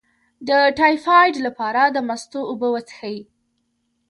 [0.47, 3.17] د ټایفایډ لپاره د مستو اوبه وڅښئ